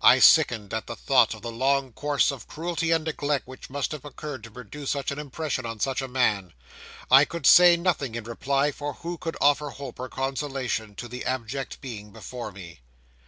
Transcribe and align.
'I 0.00 0.18
sickened 0.18 0.74
at 0.74 0.88
the 0.88 0.96
thought 0.96 1.34
of 1.34 1.42
the 1.42 1.52
long 1.52 1.92
course 1.92 2.32
of 2.32 2.48
cruelty 2.48 2.90
and 2.90 3.04
neglect 3.04 3.46
which 3.46 3.70
must 3.70 3.92
have 3.92 4.04
occurred 4.04 4.42
to 4.42 4.50
produce 4.50 4.90
such 4.90 5.12
an 5.12 5.20
impression 5.20 5.64
on 5.64 5.78
such 5.78 6.02
a 6.02 6.08
man. 6.08 6.52
I 7.12 7.24
could 7.24 7.46
say 7.46 7.76
nothing 7.76 8.16
in 8.16 8.24
reply; 8.24 8.72
for 8.72 8.94
who 8.94 9.16
could 9.18 9.36
offer 9.40 9.70
hope, 9.70 10.00
or 10.00 10.08
consolation, 10.08 10.96
to 10.96 11.06
the 11.06 11.24
abject 11.24 11.80
being 11.80 12.10
before 12.10 12.50
me? 12.50 12.80